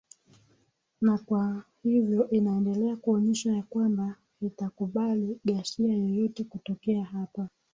na 1.01 1.17
kwa 1.17 1.63
hivyo 1.83 2.29
inaendelea 2.29 2.95
kuonyesha 2.95 3.51
ya 3.51 3.63
kwamba 3.63 4.15
hitakubali 4.39 5.39
ghasia 5.45 5.97
yoyote 5.97 6.43
kutokea 6.43 7.03
hapa 7.05 7.49